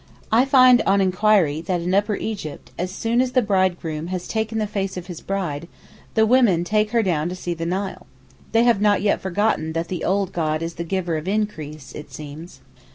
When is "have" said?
8.63-8.81